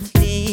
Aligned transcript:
girl. 0.00 0.47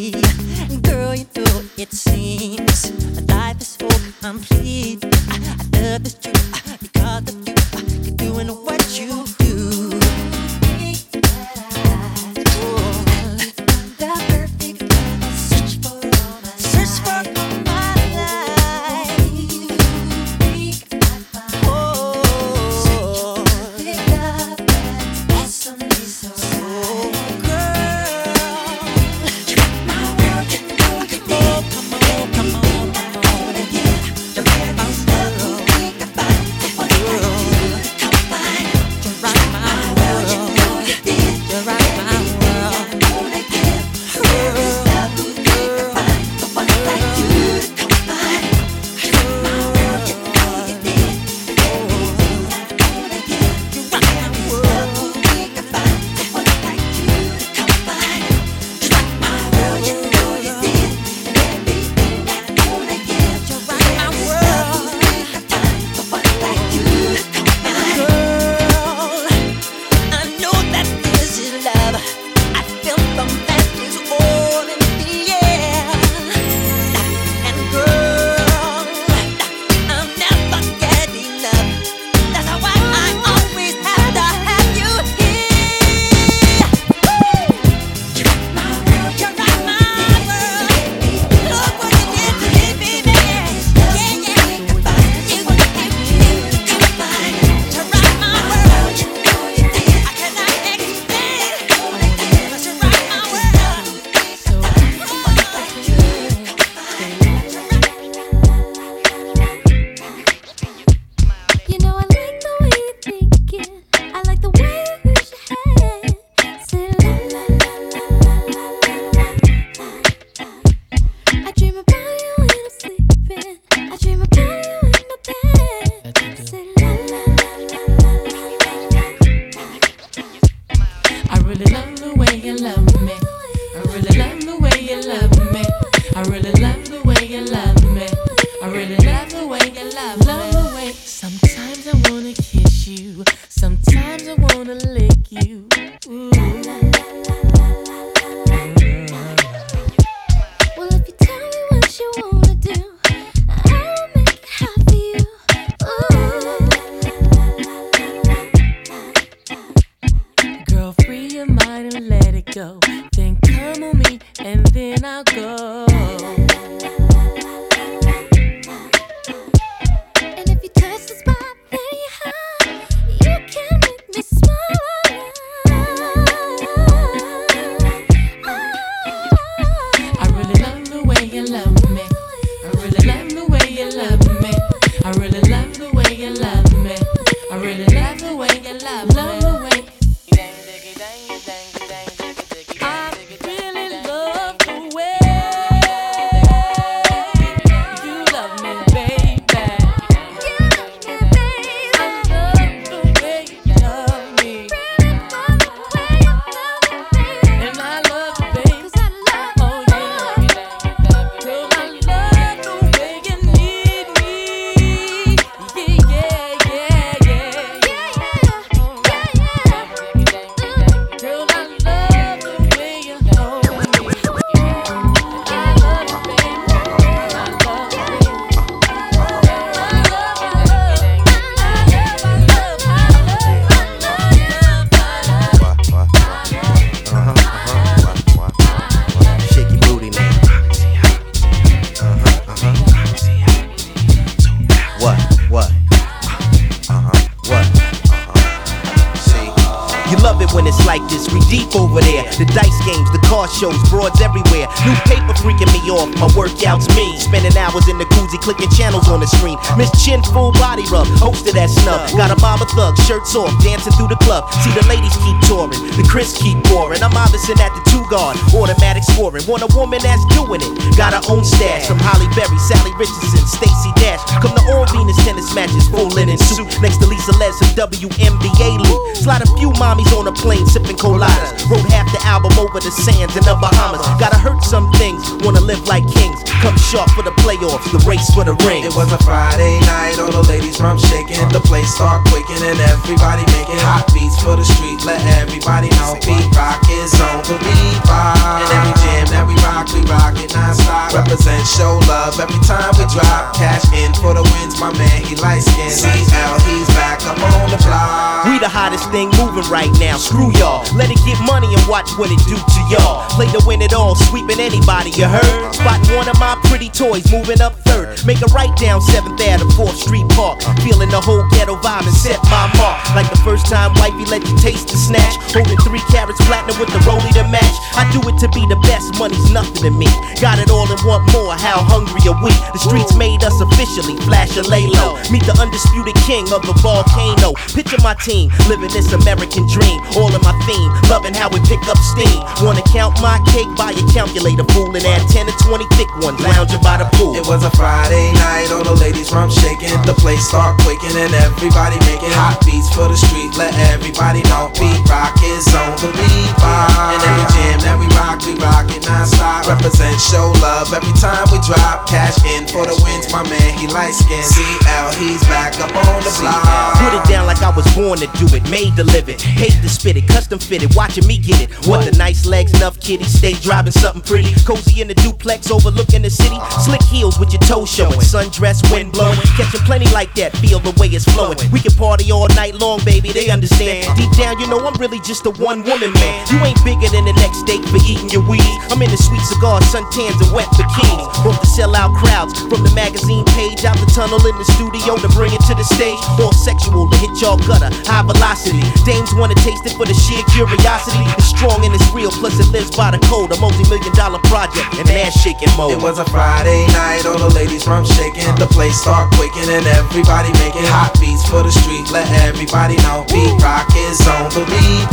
Deep 251.56 251.78
over 251.78 252.02
there. 252.02 252.26
The 252.36 252.44
dice 252.52 252.80
games, 252.84 253.08
the 253.14 253.22
car 253.24 253.48
shows, 253.48 253.78
broads 253.88 254.20
everywhere. 254.20 254.66
New 254.84 254.98
paper 255.06 255.32
freaking 255.40 255.70
me 255.72 255.82
off, 255.94 256.10
my 256.18 256.28
workouts 256.34 256.90
me. 256.98 257.06
Spending 257.22 257.56
hours 257.56 257.88
in 257.88 258.02
the 258.02 258.08
koozie, 258.12 258.42
clicking 258.42 258.68
channels 258.74 259.08
on 259.08 259.22
the 259.22 259.30
screen. 259.40 259.56
Miss 259.78 259.88
Chin, 260.04 260.20
full 260.34 260.52
body 260.58 260.84
rub, 260.90 261.08
hosted 261.22 261.56
at 261.56 261.70
snub. 261.70 262.02
Got 262.18 262.34
a 262.34 262.38
mob 262.42 262.66
of 262.66 262.70
thugs, 262.74 263.00
shirts 263.06 263.38
off, 263.38 263.54
dancing 263.64 263.94
through 263.94 264.10
the 264.10 264.20
club. 264.26 264.50
See 264.66 264.74
the 264.74 264.84
ladies 264.90 265.14
keep 265.22 265.38
touring, 265.48 265.78
the 265.96 266.04
Chris 266.10 266.36
keep 266.36 266.58
pouring. 266.68 267.00
I'm 267.06 267.16
obviously 267.16 267.56
at 267.62 267.72
the 267.72 267.84
two 267.88 268.04
guard, 268.10 268.36
automatic 268.52 269.06
scoring. 269.06 269.46
Want 269.48 269.64
a 269.64 269.70
woman 269.78 270.02
that's 270.02 270.26
doing 270.34 270.60
it. 270.60 270.74
Got 270.98 271.14
her 271.14 271.24
own 271.30 271.46
stash 271.46 271.86
from 271.86 272.02
Halle 272.02 272.26
Berry, 272.34 272.60
Salli 272.68 272.92
Richardson, 272.98 273.46
Stacey 273.48 273.94
Dash. 274.02 274.20
Come 274.42 274.58
to 274.58 274.64
all 274.74 274.84
Venus 274.90 275.16
tennis 275.24 275.48
matches, 275.54 275.88
full 275.88 276.10
linen 276.12 276.42
suit. 276.42 276.68
Next 276.82 277.00
to 277.00 277.08
Lisa 277.08 277.32
Les, 277.38 277.56
WNBA 277.78 278.70
loot. 278.82 279.00
Slide 279.22 279.46
a 279.46 279.50
few 279.56 279.72
mommies 279.78 280.12
on 280.12 280.28
a 280.28 280.34
plane, 280.34 280.66
sipping 280.68 280.98
coladas. 281.16 281.56
Wrote 281.72 281.88
half 281.90 282.12
the 282.12 282.22
album 282.28 282.52
over 282.60 282.80
the 282.80 282.92
sands 282.92 283.36
in 283.36 283.44
the 283.48 283.56
Bahamas. 283.56 284.04
Gotta 284.20 284.38
hurt 284.38 284.62
some 284.64 284.92
things, 285.00 285.24
wanna 285.44 285.62
live 285.64 285.88
like 285.88 286.04
kings. 286.12 286.44
Come 286.62 286.78
sharp 286.78 287.10
for 287.16 287.24
the 287.24 287.32
playoffs, 287.42 287.88
the 287.92 288.02
race 288.04 288.28
for 288.36 288.44
the 288.44 288.56
ring. 288.68 288.84
It 288.84 288.96
was 288.96 289.12
a 289.12 289.20
Friday 289.24 289.80
night, 289.88 290.20
all 290.20 290.32
the 290.32 290.44
ladies 290.52 290.78
from 290.78 291.00
shaking. 291.00 291.40
The 291.50 291.64
place 291.64 291.88
start 291.96 292.28
quaking 292.28 292.62
and 292.64 292.80
everybody 292.92 293.48
making 293.56 293.80
hot 293.82 294.06
beats 294.14 294.36
for 294.44 294.56
the 294.56 294.66
street. 294.66 295.00
Let 295.08 295.22
everybody 295.40 295.90
know 296.02 296.20
Pete 296.20 296.50
Rock 296.54 296.84
is 296.92 297.14
on 297.22 297.42
the 297.48 297.58
beat 297.64 298.00
rock. 298.06 298.38
And 298.62 298.70
every 298.76 298.96
jam 299.02 299.26
that 299.32 299.46
we 299.48 299.56
rock, 299.64 299.88
we 299.94 300.02
rock 300.10 300.36
it 300.42 300.54
non-stop. 300.54 301.14
Represent, 301.14 301.64
show 301.66 301.98
love 302.10 302.38
every 302.40 302.60
time 302.66 302.92
we 303.00 303.06
drop. 303.14 303.56
Cash 303.56 303.86
in 303.94 304.12
for 304.22 304.34
the 304.34 304.44
wins, 304.58 304.78
my 304.80 304.92
man, 304.94 305.20
he 305.24 305.36
light 305.38 305.64
skin. 305.64 305.92
CL, 305.92 306.56
he's 306.66 306.90
back 306.98 307.22
up 307.26 307.40
on 307.40 307.70
the 307.70 307.80
block. 307.86 308.46
We 308.46 308.60
the 308.60 308.70
hottest 308.70 309.10
thing 309.12 309.30
moving 309.38 309.66
right 309.70 309.92
now. 310.00 310.18
Screw 310.18 310.52
y'all. 310.58 310.86
Let 310.96 311.05
it 311.12 311.20
get 311.26 311.40
money 311.46 311.68
and 311.74 311.84
watch 311.88 312.10
what 312.18 312.32
it 312.32 312.40
do 312.48 312.56
to 312.56 312.82
y'all. 312.90 313.28
Play 313.36 313.48
to 313.52 313.62
win 313.66 313.82
it 313.82 313.94
all, 313.94 314.16
sweeping 314.16 314.60
anybody, 314.60 315.12
you 315.12 315.28
heard? 315.28 315.76
Spotting 315.76 316.16
one 316.16 316.30
of 316.30 316.40
my 316.40 316.56
pretty 316.66 316.90
toys, 316.90 317.26
moving 317.32 317.62
up 317.62 317.76
third. 317.86 318.18
Make 318.26 318.42
a 318.42 318.50
right 318.56 318.72
down 318.78 319.02
7th 319.02 319.38
Ave 319.38 319.62
to 319.62 319.68
4th 319.76 319.98
Street 320.00 320.28
Park. 320.34 320.62
Feeling 320.82 321.10
the 321.10 321.22
whole 321.22 321.44
ghetto 321.52 321.76
vibe 321.82 322.08
and 322.08 322.16
set 322.16 322.40
my 322.50 322.66
mark. 322.80 323.00
Like 323.16 323.30
the 323.30 323.42
first 323.44 323.68
time 323.68 323.94
wifey 324.00 324.26
let 324.32 324.42
you 324.48 324.56
taste 324.58 324.90
the 324.90 324.98
snatch. 324.98 325.36
Holding 325.52 325.78
three 325.84 326.04
carrots 326.12 326.40
platinum 326.46 326.80
with 326.80 326.90
the 326.90 327.02
rollie 327.04 327.34
to 327.38 327.46
match. 327.52 327.76
I 327.96 328.08
do 328.12 328.20
it 328.28 328.38
to 328.42 328.48
be 328.56 328.64
the 328.68 328.80
best, 328.88 329.16
money's 329.20 329.52
nothing 329.52 329.84
to 329.84 329.92
me. 329.92 330.08
Got 330.40 330.60
it 330.60 330.70
all 330.72 330.88
and 330.88 331.02
want 331.04 331.28
more, 331.32 331.54
how 331.56 331.84
hungry 331.84 332.24
are 332.28 332.40
we? 332.40 332.52
The 332.74 332.82
streets 332.82 333.16
made 333.16 333.44
us 333.44 333.56
officially, 333.60 334.16
flash 334.24 334.56
and 334.58 334.68
lay 334.68 334.88
low. 334.88 335.20
Meet 335.32 335.46
the 335.46 335.56
undisputed 335.60 336.16
king 336.24 336.48
of 336.52 336.64
the 336.64 336.76
volcano. 336.82 337.54
Picture 337.76 338.00
my 338.02 338.16
team, 338.24 338.52
living 338.68 338.92
this 338.92 339.12
American 339.14 339.68
dream. 339.70 340.00
All 340.16 340.32
in 340.32 340.42
my 340.42 340.56
theme, 340.68 340.92
loving 341.10 341.34
how 341.34 341.50
we 341.50 341.60
pick 341.68 341.82
up 341.88 341.98
steam. 342.16 342.40
Wanna 342.62 342.84
count 342.92 343.20
my 343.22 343.40
cake, 343.52 343.68
buy 343.78 343.92
a 343.92 344.04
calculator, 344.12 344.66
fool, 344.74 344.96
and 344.96 345.06
add 345.06 345.24
10 345.30 345.48
to 345.48 345.56
20 345.64 345.86
thick 345.96 346.10
ones, 346.22 346.40
lounging 346.42 346.82
by 346.82 346.98
the 346.98 347.08
pool. 347.18 347.36
It 347.36 347.46
was 347.48 347.64
a 347.64 347.72
Friday 347.76 348.32
night, 348.34 348.72
all 348.72 348.84
the 348.84 348.96
ladies 348.98 349.30
from 349.30 349.50
shaking. 349.50 349.94
The 350.06 350.16
place 350.18 350.42
start 350.48 350.80
quaking 350.82 351.16
and 351.18 351.34
everybody 351.46 351.98
making 352.08 352.34
hot 352.36 352.60
beats 352.66 352.90
for 352.94 353.08
the 353.08 353.18
street. 353.18 353.52
Let 353.58 353.74
everybody 353.94 354.44
know 354.52 354.72
Pete 354.74 355.02
Rock 355.10 355.36
is 355.44 355.68
on 355.74 355.96
the 356.02 356.12
beat 356.14 356.52
rock. 356.60 357.16
And 357.16 357.22
every 357.22 357.48
jam 357.56 357.78
that 357.86 357.96
we 357.98 358.08
rock, 358.18 358.42
we 358.46 358.54
rock 358.60 358.90
it 358.92 359.06
non-stop. 359.06 359.68
Represent, 359.70 360.18
show 360.20 360.52
love 360.62 360.92
every 360.94 361.14
time 361.18 361.46
we 361.52 361.58
drop. 361.66 362.08
Cash 362.10 362.38
in 362.46 362.68
for 362.68 362.86
the 362.86 362.96
wins, 363.06 363.30
my 363.32 363.44
man, 363.48 363.70
he 363.78 363.88
light 363.88 364.14
skin. 364.14 364.44
CL, 364.44 365.08
he's 365.18 365.42
back 365.48 365.78
up 365.80 365.94
on 365.94 366.20
the 366.22 366.34
block. 366.42 367.00
Put 367.00 367.14
it 367.14 367.26
down 367.30 367.46
like 367.48 367.62
I 367.62 367.72
was 367.72 367.88
born 367.96 368.20
to 368.20 368.30
do 368.38 368.46
it, 368.56 368.64
made 368.70 368.96
to 368.98 369.04
live 369.04 369.30
it. 369.30 369.42
Hate 369.42 369.78
to 369.82 369.90
spit 369.90 370.18
it, 370.18 370.28
custom 370.28 370.60
fitted, 370.60 370.85
watching 370.96 371.26
me 371.28 371.38
get 371.38 371.62
it. 371.62 371.70
What 371.88 372.06
the 372.06 372.16
nice 372.18 372.46
legs, 372.46 372.74
enough 372.76 373.00
kitty, 373.00 373.24
stay 373.24 373.54
driving 373.54 373.92
something 373.92 374.22
pretty. 374.22 374.54
Cozy 374.66 375.02
in 375.02 375.08
the 375.08 375.16
duplex, 375.16 375.72
overlooking 375.72 376.22
the 376.22 376.30
city. 376.30 376.58
Slick 376.84 377.02
heels 377.04 377.40
with 377.40 377.52
your 377.52 377.62
toes 377.64 377.90
showing, 377.90 378.20
sundress, 378.20 378.84
wind 378.92 379.12
blowing. 379.12 379.40
Catching 379.58 379.82
plenty 379.82 380.08
like 380.12 380.34
that, 380.36 380.56
feel 380.58 380.80
the 380.80 380.92
way 381.00 381.08
it's 381.08 381.26
flowing. 381.26 381.58
We 381.72 381.80
can 381.80 381.94
party 381.96 382.32
all 382.32 382.48
night 382.54 382.76
long, 382.76 383.00
baby, 383.06 383.32
they 383.32 383.50
understand. 383.50 384.06
Deep 384.18 384.32
down, 384.38 384.60
you 384.60 384.68
know 384.68 384.80
I'm 384.86 384.94
really 385.00 385.20
just 385.22 385.46
a 385.46 385.52
one 385.64 385.82
woman 385.84 386.12
man. 386.14 386.34
You 386.52 386.60
ain't 386.62 386.82
bigger 386.84 387.08
than 387.10 387.26
the 387.26 387.34
next 387.40 387.64
steak 387.64 387.82
for 387.88 387.98
eating 388.04 388.30
your 388.30 388.44
weed. 388.44 388.76
I'm 388.92 389.02
in 389.02 389.10
the 389.10 389.18
sweet 389.18 389.44
cigar, 389.48 389.82
suntans, 389.90 390.38
and 390.44 390.52
wet 390.52 390.68
bikinis. 390.76 391.26
Hope 391.42 391.60
to 391.60 391.68
sell 391.68 391.96
out 391.96 392.14
crowds 392.20 392.54
from 392.68 392.84
the 392.84 392.92
magazine 392.94 393.46
page 393.56 393.86
out 393.86 393.98
the 393.98 394.10
tunnel 394.12 394.44
in 394.44 394.56
the 394.60 394.68
studio 394.76 395.16
to 395.18 395.30
bring 395.34 395.54
it 395.54 395.64
to 395.72 395.74
the 395.74 395.88
stage. 395.88 396.20
All 396.40 396.54
sexual 396.54 397.10
to 397.10 397.18
hit 397.18 397.32
y'all 397.42 397.58
gutter, 397.64 397.90
high 398.06 398.24
velocity. 398.28 398.84
Dames 399.06 399.32
wanna 399.36 399.56
taste 399.56 399.86
it 399.86 399.96
for 399.96 400.06
the 400.06 400.14
sheer 400.14 400.44
curiosity. 400.52 400.75
It's 400.80 401.54
strong 401.54 401.86
and 401.86 401.94
it's 401.94 402.06
real, 402.12 402.32
plus 402.32 402.60
it 402.60 402.68
lives 402.72 402.92
by 402.96 403.12
the 403.12 403.20
code. 403.30 403.52
A 403.52 403.58
multi 403.60 403.84
million 403.90 404.12
dollar 404.16 404.40
project 404.50 404.88
and 405.00 405.08
ass 405.10 405.34
shaking 405.40 405.72
mode. 405.78 405.94
It 405.96 406.02
was 406.02 406.20
a 406.20 406.26
Friday 406.28 406.88
night, 406.92 407.26
all 407.26 407.38
the 407.38 407.52
ladies 407.54 407.84
from 407.84 408.06
shaking. 408.06 408.44
The 408.60 408.68
place 408.68 409.00
start 409.00 409.32
quaking 409.36 409.70
and 409.72 409.86
everybody 409.96 410.52
making 410.62 410.86
hot 410.92 411.16
beats 411.20 411.46
for 411.48 411.64
the 411.64 411.72
street. 411.72 412.10
Let 412.12 412.28
everybody 412.44 412.98
know 413.08 413.24
Pete 413.30 413.56
Rock 413.62 413.88
is 413.96 414.20
on 414.28 414.52
the 414.52 414.66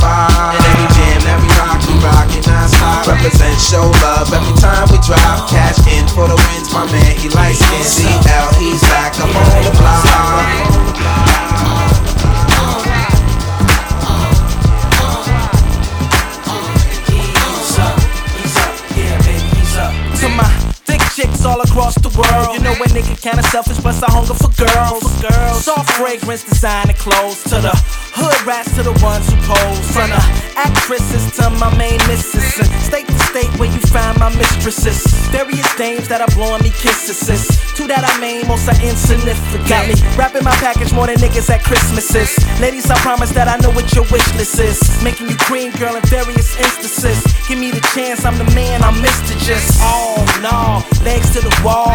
rock. 0.03 0.57
And 0.57 0.64
every 0.66 0.88
jam 0.96 1.20
every 1.31 1.51
rock, 1.61 1.79
we 1.87 1.94
rock 2.03 2.29
it 2.35 2.44
non-stop. 2.46 3.07
Represent, 3.07 3.59
show 3.61 3.87
love 4.03 4.33
every 4.33 4.57
time 4.59 4.88
we 4.90 4.98
drop. 5.05 5.48
Cash 5.51 5.79
in 5.87 6.05
for 6.12 6.27
the 6.27 6.37
wins, 6.37 6.72
my 6.72 6.85
man, 6.90 7.12
he 7.16 7.29
light 7.31 7.57
skin. 7.57 8.22
CL, 8.22 8.48
he's 8.59 8.81
back 8.88 9.14
up 9.20 9.31
on 9.31 9.62
the 9.64 9.72
block. 9.79 10.71
All 21.52 21.60
across 21.60 21.94
the 22.00 22.08
world. 22.16 22.56
You 22.56 22.60
know 22.64 22.72
a 22.72 22.88
nigga 22.96 23.20
kinda 23.20 23.42
selfish, 23.44 23.78
but 23.78 23.94
I 24.02 24.10
hunger 24.10 24.34
for 24.34 24.50
girls. 24.56 25.02
For 25.04 25.28
girls. 25.28 25.64
Soft 25.64 25.90
fragrance, 26.00 26.42
designer 26.44 26.94
clothes. 26.94 27.42
To 27.44 27.60
the 27.60 27.74
hood 28.16 28.38
rats, 28.46 28.74
to 28.76 28.82
the 28.82 28.96
ones 29.04 29.28
who 29.28 29.36
pose. 29.44 29.86
From 29.92 30.08
the 30.10 30.22
actresses 30.56 31.24
to 31.36 31.50
my 31.62 31.70
main 31.76 32.00
missus. 32.08 32.58
And 32.58 32.68
state 32.88 33.06
to 33.06 33.21
state 33.32 33.48
where 33.58 33.72
you 33.72 33.80
find 33.88 34.18
my 34.20 34.28
mistresses. 34.36 35.00
Various 35.32 35.64
dames 35.76 36.06
that 36.08 36.20
are 36.20 36.28
blowing 36.36 36.62
me 36.62 36.68
kisses. 36.68 37.48
Two 37.72 37.88
that 37.88 38.04
I 38.04 38.12
main, 38.20 38.44
most 38.46 38.68
are 38.68 38.76
insignificant. 38.84 39.64
Got 39.64 39.88
me 39.88 39.96
wrapping 40.20 40.44
my 40.44 40.52
package 40.60 40.92
more 40.92 41.08
than 41.08 41.16
niggas 41.16 41.48
at 41.48 41.64
Christmases. 41.64 42.36
Ladies, 42.60 42.90
I 42.92 42.96
promise 43.00 43.32
that 43.32 43.48
I 43.48 43.56
know 43.64 43.72
what 43.72 43.88
your 43.96 44.04
wish 44.12 44.28
list 44.36 44.60
is. 44.60 44.76
Making 45.02 45.32
you 45.32 45.36
cream, 45.48 45.72
girl, 45.80 45.96
in 45.96 46.04
various 46.12 46.52
instances. 46.60 47.24
Give 47.48 47.56
me 47.58 47.72
the 47.72 47.80
chance, 47.96 48.28
I'm 48.28 48.36
the 48.36 48.48
man, 48.52 48.84
I'm 48.84 49.00
Mr. 49.00 49.32
Just. 49.40 49.80
Oh 49.80 50.20
no, 50.44 50.84
legs 51.00 51.32
to 51.32 51.40
the 51.40 51.54
wall. 51.64 51.88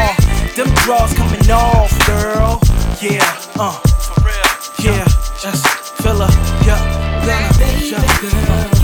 Them 0.58 0.74
draws 0.82 1.14
coming 1.14 1.46
off, 1.54 1.94
girl. 2.10 2.58
Yeah, 2.98 3.22
uh, 3.62 3.78
for 3.78 4.26
real. 4.26 4.50
Yeah, 4.82 5.06
just 5.38 5.62
fill 6.02 6.18
her, 6.18 6.34
yeah, 6.66 6.82
gonna, 7.30 7.70
yeah. 7.86 8.77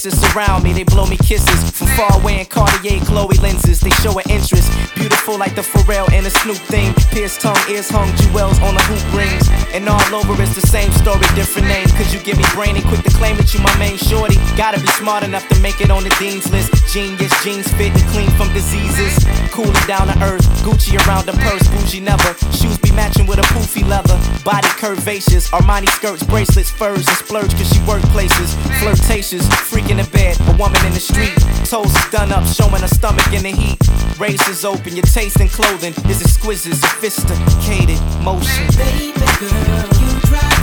Faces 0.00 0.20
surround 0.20 0.64
me, 0.64 0.72
they 0.72 0.84
blow 0.84 1.06
me 1.06 1.16
kisses. 1.16 1.70
From 1.70 1.86
far 1.88 2.12
away 2.20 2.40
in 2.40 2.46
Cartier 2.46 3.00
Chloe 3.00 3.36
lenses, 3.38 3.80
they 3.80 3.90
show 4.00 4.18
an 4.18 4.24
interest. 4.30 4.70
Beautiful 4.94 5.36
like 5.38 5.54
the 5.54 5.60
Pharrell 5.60 6.10
and 6.12 6.24
the 6.24 6.30
Snoop 6.30 6.56
thing. 6.56 6.94
Pierced 7.10 7.40
tongue, 7.40 7.58
ears 7.68 7.90
hung, 7.90 8.08
jewels 8.16 8.58
on 8.60 8.74
the 8.74 8.82
hoop 8.88 9.04
rings. 9.12 9.48
And 9.74 9.88
all 9.88 10.00
over 10.14 10.40
it's 10.40 10.54
the 10.54 10.66
same 10.66 10.90
story, 10.92 11.26
different 11.34 11.68
name. 11.68 11.88
Cause 11.96 12.14
you 12.14 12.20
give 12.20 12.38
me 12.38 12.44
brain 12.54 12.76
and 12.76 12.84
quick 12.86 13.02
to 13.02 13.10
claim 13.10 13.36
that 13.36 13.52
you 13.52 13.60
my 13.60 13.76
main 13.78 13.96
shorty. 13.98 14.36
Gotta 14.56 14.80
be 14.80 14.86
smart 14.96 15.22
enough 15.22 15.46
to 15.48 15.60
make 15.60 15.80
it 15.80 15.90
on 15.90 16.04
the 16.04 16.14
Dean's 16.18 16.50
list. 16.50 16.72
Genius, 16.92 17.32
jeans 17.44 17.68
fit 17.74 17.92
and 17.92 18.06
clean 18.10 18.30
from 18.40 18.52
diseases. 18.52 19.12
Cooling 19.52 19.86
down 19.86 20.08
to 20.08 20.16
earth, 20.24 20.46
Gucci 20.64 20.96
around 21.06 21.26
the 21.26 21.36
purse, 21.44 21.66
bougie 21.68 22.00
never. 22.00 22.34
Shoes 22.56 22.78
be 22.78 22.90
matching 22.92 23.26
with 23.26 23.38
a 23.38 23.46
poofy 23.52 23.86
leather. 23.86 24.16
Body 24.44 24.68
curvaceous, 24.80 25.50
Armani 25.50 25.88
skirts, 25.88 26.22
bracelets, 26.24 26.70
furs, 26.70 27.06
and 27.06 27.16
splurge 27.18 27.52
cause 27.52 27.68
she 27.72 27.80
work 27.84 28.02
places. 28.14 28.54
Flirtatious, 28.80 29.46
freaking 29.70 29.89
in 29.90 29.96
the 29.96 30.08
bed, 30.10 30.38
a 30.48 30.56
woman 30.56 30.84
in 30.86 30.92
the 30.92 31.00
street. 31.00 31.34
Toes 31.66 31.94
is 31.94 32.10
done 32.10 32.30
up, 32.32 32.46
showing 32.46 32.80
her 32.80 32.88
stomach 32.88 33.26
in 33.32 33.42
the 33.42 33.50
heat. 33.50 33.78
Razors 34.18 34.64
open, 34.64 34.94
your 34.94 35.04
taste 35.04 35.40
in 35.40 35.48
clothing 35.48 35.94
is 36.08 36.22
exquisite, 36.22 36.74
sophisticated 36.74 38.00
motion. 38.22 38.68
Ease 38.96 40.59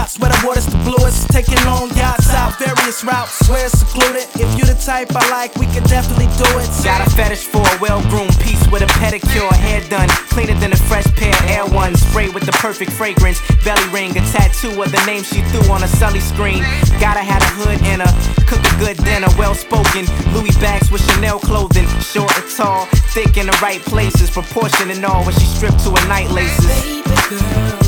spots 0.00 0.18
where 0.18 0.30
the 0.30 0.40
water's 0.46 0.66
the 0.66 0.78
bluest. 0.84 1.28
Taking 1.28 1.60
long 1.64 1.90
yachts 1.96 2.32
out 2.32 2.56
various 2.58 3.04
routes 3.04 3.48
where 3.48 3.66
it's 3.66 3.78
secluded. 3.78 4.24
If 4.40 4.48
you 4.56 4.64
the 4.64 4.78
type 4.80 5.12
I 5.14 5.28
like, 5.30 5.54
we 5.56 5.66
can 5.66 5.82
definitely 5.84 6.28
do 6.40 6.48
it. 6.58 6.68
Got 6.84 7.06
a 7.06 7.10
fetish 7.10 7.44
for 7.44 7.60
a 7.60 7.76
well 7.80 8.00
groomed 8.08 8.36
piece 8.40 8.62
with 8.70 8.82
a 8.82 8.90
pedicure, 9.00 9.52
hair 9.52 9.80
done, 9.88 10.08
cleaner 10.32 10.58
than 10.60 10.72
a 10.72 10.80
fresh 10.88 11.06
pair, 11.16 11.34
air 11.48 11.66
one. 11.66 11.94
sprayed 11.96 12.34
with 12.34 12.46
the 12.46 12.52
perfect 12.52 12.92
fragrance, 12.92 13.40
belly 13.64 13.86
ring, 13.92 14.10
a 14.16 14.22
tattoo 14.32 14.72
of 14.80 14.90
the 14.90 15.02
name 15.06 15.22
she 15.22 15.42
threw 15.52 15.70
on 15.70 15.82
a 15.82 15.88
sully 15.88 16.20
screen. 16.20 16.62
Gotta 17.00 17.20
have 17.20 17.42
a 17.42 17.52
hood 17.60 17.78
and 17.84 18.00
a 18.02 18.10
cook 18.48 18.62
a 18.64 18.74
good 18.78 18.96
dinner, 19.04 19.28
well 19.36 19.54
spoken. 19.54 20.06
Louis 20.32 20.54
bags 20.58 20.90
with 20.90 21.02
Chanel 21.12 21.38
clothing, 21.38 21.86
short 22.00 22.32
and 22.38 22.48
tall, 22.56 22.86
thick 23.12 23.36
in 23.36 23.46
the 23.46 23.58
right 23.62 23.80
places, 23.82 24.30
proportion 24.30 24.90
and 24.90 25.04
all 25.04 25.24
when 25.24 25.34
she 25.34 25.46
stripped 25.46 25.80
to 25.84 25.90
her 25.90 26.08
night 26.08 26.30
laces. 26.30 26.66
Baby 26.66 27.14
girl. 27.28 27.79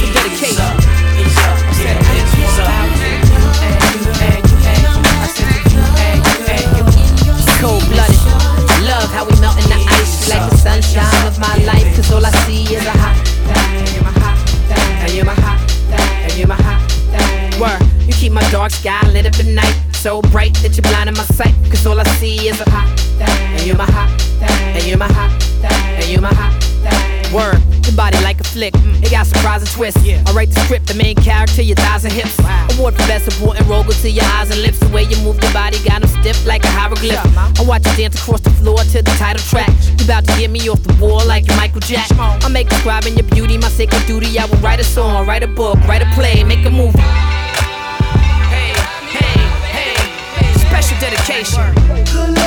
Yeah, 0.00 0.34
special 0.36 0.77
surprising 29.78 30.02
twists. 30.02 30.30
I 30.30 30.32
write 30.34 30.50
the 30.50 30.60
script, 30.60 30.86
the 30.86 30.94
main 30.94 31.14
character, 31.14 31.62
your 31.62 31.76
thighs 31.76 32.04
and 32.04 32.12
hips. 32.12 32.38
Award 32.76 32.94
for 32.94 33.06
best 33.06 33.30
supporting 33.30 33.66
role 33.68 33.84
go 33.84 33.92
to 33.92 34.10
your 34.10 34.24
eyes 34.24 34.50
and 34.50 34.60
lips. 34.62 34.78
The 34.78 34.88
way 34.88 35.04
you 35.04 35.16
move 35.22 35.40
your 35.42 35.52
body 35.52 35.78
got 35.84 36.02
them 36.02 36.10
stiff 36.20 36.46
like 36.46 36.64
a 36.64 36.68
hieroglyph. 36.68 37.20
I 37.36 37.62
watch 37.64 37.86
you 37.86 37.96
dance 37.96 38.20
across 38.20 38.40
the 38.40 38.50
floor 38.50 38.78
to 38.78 39.02
the 39.02 39.14
title 39.18 39.42
track. 39.42 39.70
You 39.98 40.04
about 40.04 40.26
to 40.26 40.36
get 40.38 40.50
me 40.50 40.68
off 40.68 40.82
the 40.82 40.94
wall 41.04 41.24
like 41.26 41.46
you're 41.46 41.56
Michael 41.56 41.80
Jack. 41.80 42.08
I 42.18 42.48
make 42.48 42.68
describing 42.68 43.14
your 43.16 43.26
beauty 43.28 43.58
my 43.58 43.68
sacred 43.68 44.04
duty. 44.06 44.38
I 44.38 44.46
will 44.46 44.58
write 44.58 44.80
a 44.80 44.84
song, 44.84 45.26
write 45.26 45.42
a 45.42 45.48
book, 45.48 45.78
write 45.86 46.02
a 46.02 46.10
play, 46.14 46.44
make 46.44 46.64
a 46.64 46.70
movie. 46.70 46.98
Hey, 48.48 48.72
hey, 49.14 49.38
hey, 49.74 50.52
special 50.58 50.98
dedication. 51.00 52.37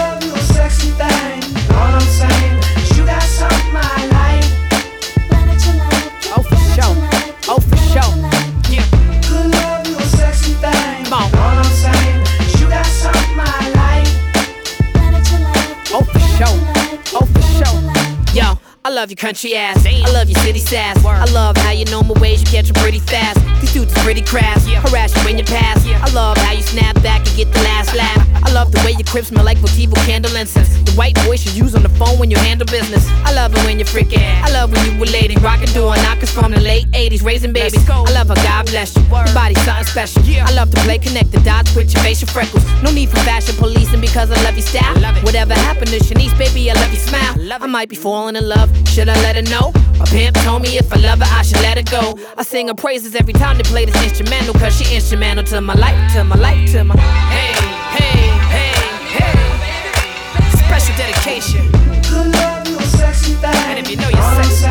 Love 19.02 19.10
your 19.10 19.16
country 19.16 19.56
ass. 19.56 19.84
I 19.84 20.12
love 20.12 20.30
your 20.30 20.38
city 20.42 20.60
sass. 20.60 21.04
I 21.04 21.26
love 21.32 21.58
how 21.58 21.72
you 21.72 21.86
know 21.86 22.04
my 22.04 22.14
ways, 22.22 22.42
you 22.42 22.46
catch 22.46 22.70
'em 22.70 22.76
pretty 22.76 23.00
fast. 23.00 23.40
These 23.60 23.74
dudes 23.74 23.92
is 23.92 24.04
pretty 24.04 24.22
crass. 24.22 24.64
Harass 24.68 25.16
you 25.16 25.24
when 25.24 25.40
you 25.40 25.44
pass. 25.44 25.84
I 25.88 26.10
love 26.12 26.38
how 26.38 26.52
you 26.52 26.62
snap 26.62 27.02
back 27.02 27.26
and 27.28 27.36
get 27.36 27.52
the 27.52 27.62
last 27.64 27.96
laugh. 27.96 28.22
I 28.44 28.52
love 28.52 28.72
the 28.72 28.80
way 28.86 28.92
your 28.92 29.08
crib 29.12 29.26
smell 29.26 29.44
like 29.44 29.58
Votivo 29.58 29.96
candle 30.06 30.36
incense. 30.36 30.70
The 30.86 30.92
white 30.92 31.18
voice 31.20 31.44
you 31.48 31.64
use 31.64 31.74
on 31.74 31.82
the 31.82 31.90
phone 31.90 32.20
when 32.20 32.30
you 32.30 32.38
handle 32.38 32.68
business. 32.68 33.04
I 33.26 33.34
love 33.34 33.56
it 33.56 33.64
when 33.66 33.80
you're 33.80 33.88
freaking. 33.88 34.22
I 34.44 34.52
love 34.52 34.72
when 34.72 34.86
you 34.86 34.94
were 35.00 35.08
lady 35.08 35.36
rocking 35.38 35.74
door 35.74 35.96
knockers 36.06 36.30
from 36.30 36.52
the 36.52 36.60
late 36.60 36.86
80s, 36.92 37.24
raising 37.24 37.54
babies. 37.54 37.90
I 37.90 38.12
love 38.12 38.28
how 38.28 38.36
God 38.36 38.68
bless 38.68 38.96
you. 38.96 39.02
Your 39.02 39.34
body's 39.34 39.62
something 39.66 39.86
special. 39.86 40.22
I 40.50 40.52
love 40.52 40.70
to 40.76 40.80
play 40.82 41.00
connect 41.00 41.32
the 41.32 41.40
dots 41.40 41.74
with 41.76 41.92
your 41.92 42.04
facial 42.04 42.28
freckles. 42.28 42.64
No 42.84 42.92
need 42.92 43.10
for 43.10 43.22
fashion 43.22 43.56
policing 43.56 44.02
because 44.02 44.30
I 44.30 44.38
love 44.44 44.56
your 44.56 44.68
style. 44.68 44.96
Whatever 45.24 45.56
happened 45.56 45.90
to 45.90 46.00
Shanice, 46.00 46.38
baby, 46.38 46.70
I 46.70 46.76
love 46.76 46.92
your 46.94 47.02
smile. 47.10 47.34
I 47.64 47.68
might 47.68 47.90
be 47.90 47.96
falling 47.96 48.36
in 48.36 48.48
love. 48.48 48.70
Should 48.92 49.08
I 49.08 49.16
let 49.24 49.38
her 49.38 49.42
know? 49.44 49.72
My 49.98 50.06
pimp 50.06 50.36
told 50.44 50.64
me 50.64 50.78
if 50.78 50.92
I 50.92 50.98
love 50.98 51.20
her, 51.20 51.26
I 51.30 51.44
should 51.44 51.62
let 51.62 51.78
her 51.78 51.84
go. 51.84 52.20
I 52.38 52.44
sing 52.44 52.68
her 52.68 52.74
praises 52.74 53.16
every 53.16 53.32
time 53.32 53.56
they 53.56 53.64
play 53.64 53.86
this 53.86 53.96
instrumental, 54.04 54.54
cause 54.54 54.78
she 54.78 54.94
instrumental 54.94 55.46
to 55.46 55.62
my 55.62 55.76
life, 55.76 56.14
to 56.14 56.26
my 56.26 56.36
life, 56.36 56.70
to 56.74 56.84
my. 56.84 56.98
Hey, 57.00 57.54
hey, 57.96 58.28
hey, 58.52 58.74
hey. 59.16 60.58
Special 60.68 60.94
dedication. 60.98 61.72
Good 62.04 62.36
love, 62.36 62.68
you 62.68 62.80
sexy 62.82 63.34
thing. 63.36 63.56
And 63.72 63.80
if 63.80 63.90
you 63.90 63.96
know 63.96 64.10
you're 64.10 64.44
sexy, 64.44 64.68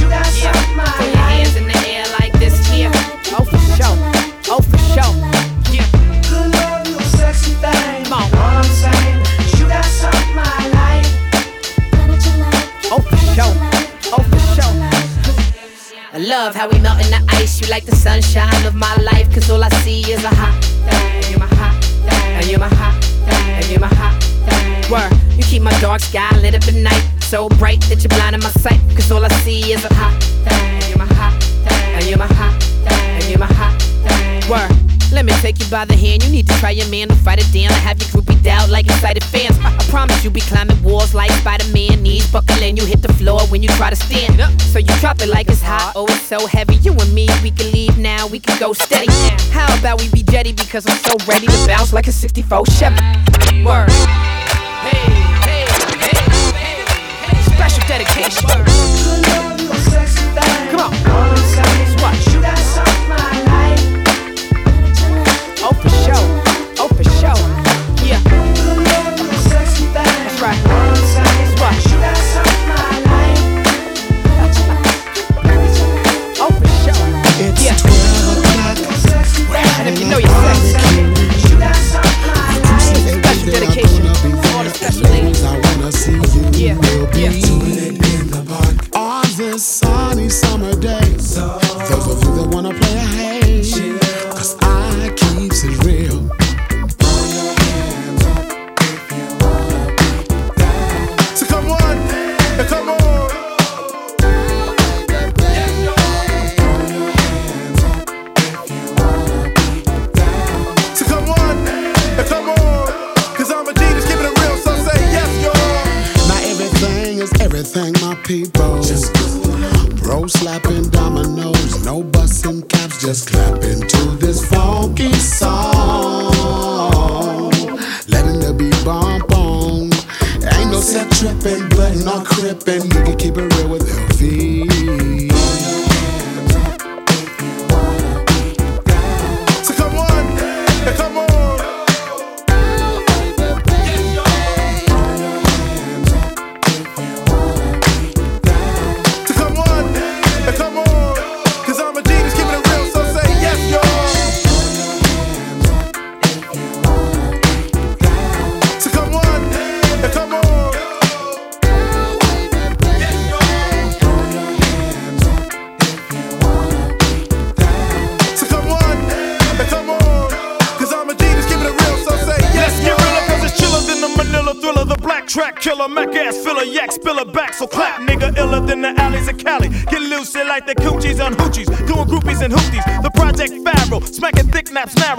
you 0.00 0.08
got 0.08 0.24
yeah, 0.24 0.52
something 0.52 1.21
love 16.22 16.54
how 16.54 16.68
we 16.68 16.78
melt 16.78 17.00
in 17.04 17.10
the 17.10 17.24
ice. 17.30 17.60
You 17.60 17.68
like 17.68 17.84
the 17.84 17.94
sunshine 17.94 18.66
of 18.66 18.74
my 18.74 18.94
life. 18.96 19.32
Cause 19.34 19.50
all 19.50 19.62
I 19.62 19.68
see 19.82 20.00
is 20.12 20.24
a 20.24 20.28
hot 20.28 20.54
thing. 20.88 21.30
You're 21.30 21.40
my 21.40 21.46
hot 21.46 21.84
thing. 21.84 22.36
And 22.36 22.46
you're 22.46 22.60
my 22.60 22.68
hot 22.68 23.02
thing. 23.02 23.48
And 23.48 23.68
you're 23.68 23.80
my 23.80 23.88
hot 23.88 24.22
thing. 24.46 24.90
Word, 24.90 25.12
you 25.36 25.44
keep 25.44 25.62
my 25.62 25.76
dark 25.80 26.00
sky 26.00 26.30
lit 26.38 26.54
up 26.54 26.66
at 26.68 26.74
night. 26.74 27.02
So 27.20 27.48
bright 27.48 27.80
that 27.82 28.02
you're 28.02 28.08
blinding 28.08 28.42
my 28.42 28.50
sight. 28.50 28.80
Cause 28.94 29.10
all 29.10 29.24
I 29.24 29.28
see 29.44 29.72
is 29.72 29.84
a 29.84 29.92
hot 29.94 30.22
thing. 30.22 30.88
You're 30.88 30.98
my 30.98 31.12
hot 31.14 31.42
thing. 31.42 31.94
And 31.96 32.04
you're 32.06 32.18
my 32.18 32.26
hot 32.26 32.62
thing. 32.62 33.22
And 33.22 33.24
you're 33.28 33.38
my 33.38 33.46
hot 33.46 33.82
thing. 33.82 34.50
Word. 34.50 34.81
Let 35.12 35.26
me 35.26 35.32
take 35.40 35.60
you 35.60 35.66
by 35.66 35.84
the 35.84 35.94
hand. 35.94 36.24
You 36.24 36.30
need 36.30 36.48
to 36.48 36.54
try 36.58 36.70
your 36.70 36.88
man 36.88 37.08
to 37.08 37.14
fight 37.14 37.38
it 37.38 37.52
down. 37.52 37.70
I 37.70 37.80
have 37.84 37.98
your 38.00 38.08
groupie 38.08 38.46
out 38.46 38.70
like 38.70 38.86
excited 38.86 39.22
fans. 39.24 39.58
I, 39.60 39.76
I 39.76 39.84
promise 39.90 40.24
you'll 40.24 40.32
be 40.32 40.40
climbing 40.40 40.82
walls 40.82 41.12
like 41.12 41.30
Spider-Man. 41.30 42.02
Knees 42.02 42.30
buckling, 42.32 42.78
you 42.78 42.86
hit 42.86 43.02
the 43.02 43.12
floor 43.12 43.40
when 43.48 43.62
you 43.62 43.68
try 43.70 43.90
to 43.90 43.96
stand 43.96 44.40
up. 44.40 44.58
So 44.60 44.78
you 44.78 44.94
drop 45.00 45.20
it 45.20 45.28
like 45.28 45.48
it's 45.48 45.60
hot. 45.60 45.92
Oh, 45.94 46.06
it's 46.06 46.22
so 46.22 46.46
heavy. 46.46 46.76
You 46.76 46.92
and 46.94 47.12
me, 47.12 47.28
we 47.42 47.50
can 47.50 47.70
leave 47.72 47.98
now. 47.98 48.26
We 48.26 48.40
can 48.40 48.58
go 48.58 48.72
steady. 48.72 49.12
How 49.52 49.68
about 49.78 50.00
we 50.00 50.08
be 50.08 50.22
jetty 50.22 50.52
because 50.52 50.86
I'm 50.88 50.96
so 50.96 51.14
ready 51.26 51.46
to 51.46 51.66
bounce 51.66 51.92
like 51.92 52.08
a 52.08 52.12
64 52.12 52.66
Chevy. 52.66 52.96
Word. 53.64 53.90
Hey, 54.80 54.96
hey, 55.44 55.66
hey, 56.00 56.22
hey. 56.56 57.54
Special 57.54 57.84
dedication. 57.86 58.48
Good 58.48 59.01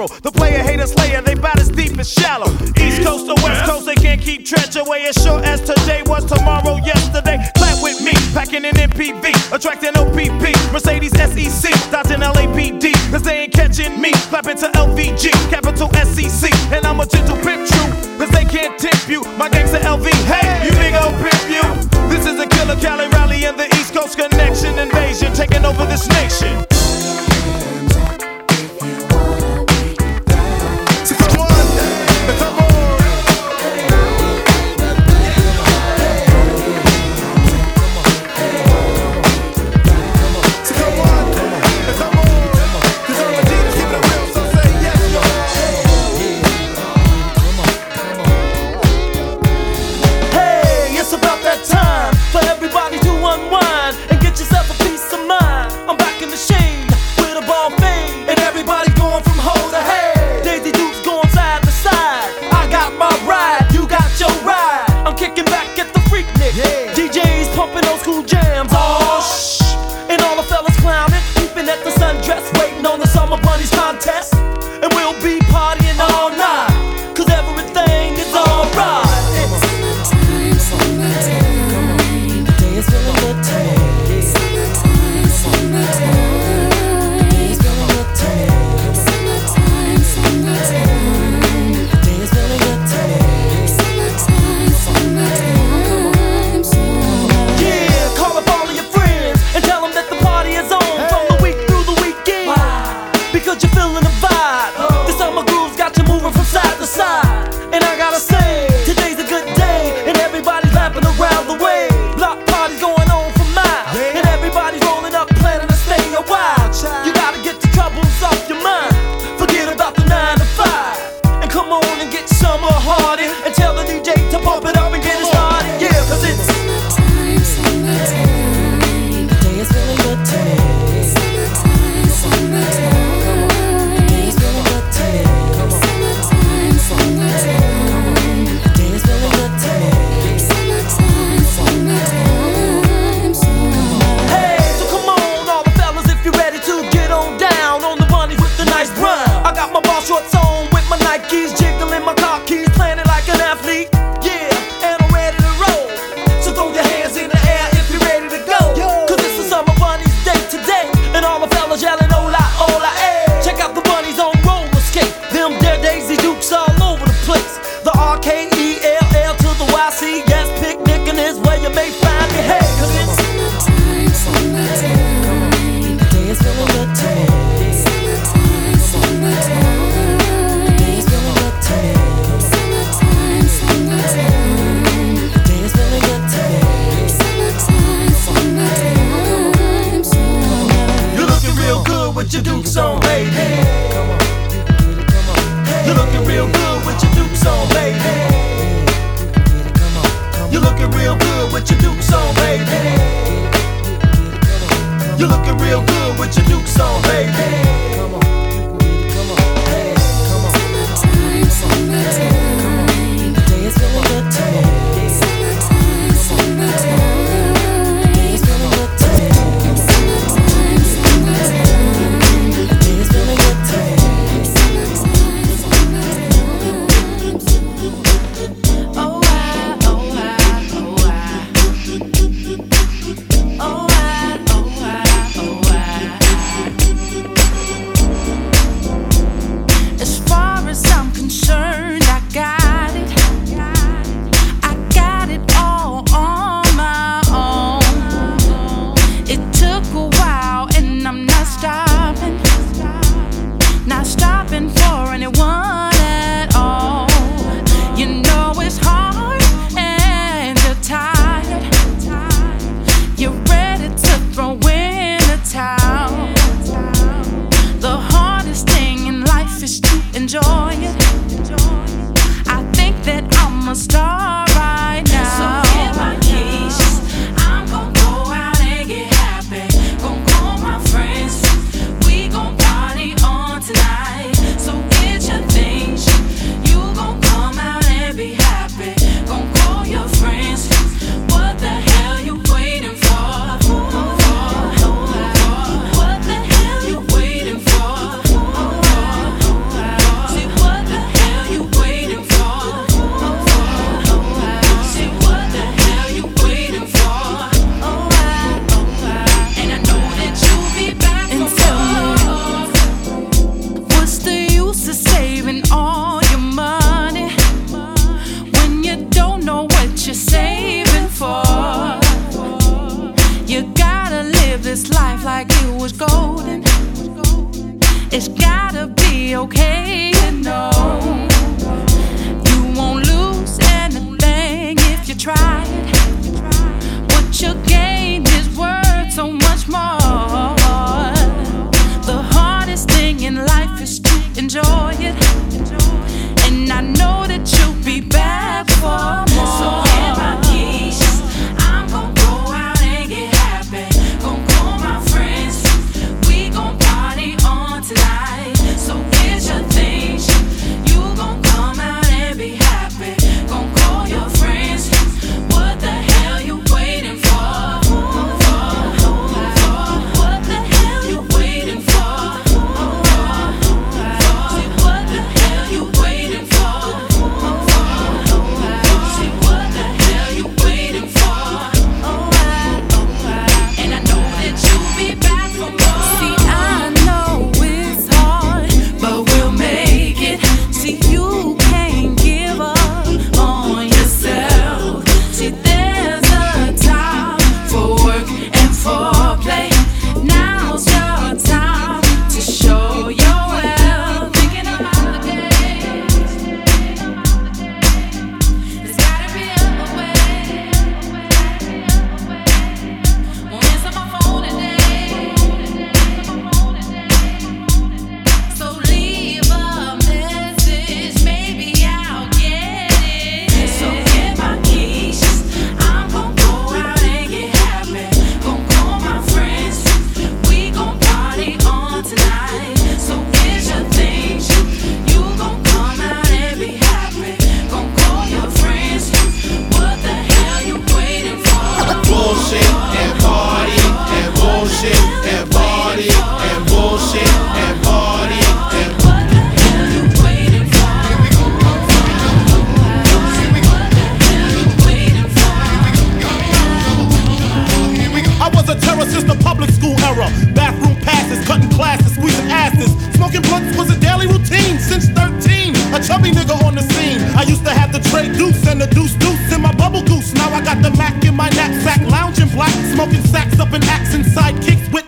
The 0.08 0.33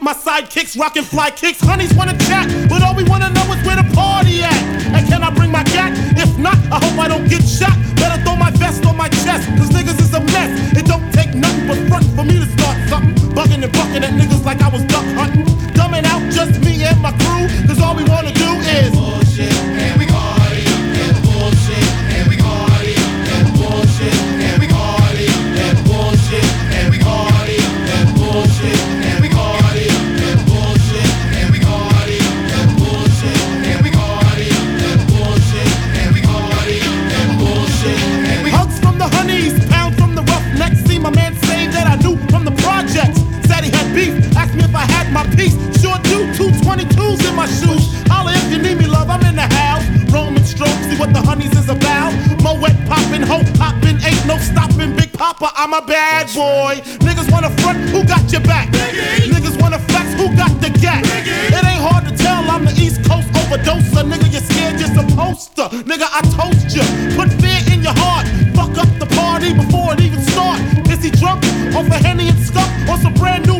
My 0.06 0.14
sidekicks 0.14 0.80
rockin' 0.80 1.03
fly 1.03 1.32
kicks. 1.32 1.60
Honeys 1.60 1.91
wanna 1.95 2.16
chat, 2.30 2.45
but 2.70 2.84
all 2.84 2.93
we 2.93 3.03
wanna 3.06 3.32
know 3.32 3.41
is 3.53 3.66
where 3.66 3.76
the 3.76 3.89
party 3.95 4.43
at. 4.43 4.53
And 4.93 5.08
can 5.08 5.24
I 5.24 5.32
bring 5.32 5.51
my 5.51 5.64
cat? 5.64 5.97
If 6.16 6.38
not, 6.38 6.53
I 6.72 6.78
hope 6.78 6.99
I 6.99 7.08
don't 7.08 7.28
get 7.28 7.41
shot. 7.41 7.74
Better 7.95 8.22
throw 8.22 8.36
my 8.36 8.51
vest 8.51 8.86
on 8.86 8.95
my 8.97 9.10
chest, 9.10 9.49
cause 9.58 9.70
niggas 9.70 10.05
bad 56.26 56.36
boy. 56.36 56.82
Niggas 57.05 57.32
wanna 57.32 57.49
front, 57.61 57.78
who 57.89 58.03
got 58.03 58.32
your 58.32 58.41
back? 58.41 58.69
Niggas 58.69 59.61
wanna 59.61 59.80
flex, 59.80 60.13
who 60.13 60.36
got 60.36 60.51
the 60.61 60.69
gap? 60.82 61.03
It 61.03 61.63
ain't 61.65 61.82
hard 61.82 62.05
to 62.07 62.15
tell, 62.17 62.43
I'm 62.49 62.65
the 62.65 62.73
East 62.73 63.03
Coast 63.03 63.28
overdoser. 63.34 64.03
Nigga, 64.03 64.32
you're 64.32 64.41
scared, 64.41 64.78
just 64.80 64.95
a 64.95 65.03
poster. 65.15 65.67
Nigga, 65.84 66.07
I 66.11 66.21
toast 66.38 66.76
you. 66.76 66.84
Put 67.15 67.30
fear 67.41 67.59
in 67.73 67.84
your 67.84 67.95
heart. 67.95 68.28
Fuck 68.55 68.78
up 68.78 68.91
the 68.99 69.07
party 69.15 69.53
before 69.53 69.93
it 69.93 70.01
even 70.01 70.21
start. 70.21 70.59
Is 70.89 71.03
he 71.03 71.11
drunk? 71.11 71.43
Off 71.76 71.88
a 71.88 71.97
Henny 71.97 72.30
and 72.30 72.39
scuff? 72.39 72.69
Or 72.89 72.97
some 72.97 73.13
brand 73.13 73.47
new 73.47 73.55